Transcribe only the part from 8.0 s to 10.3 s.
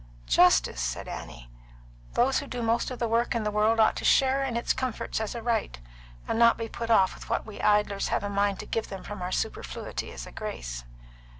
have a mind to give them from our superfluity as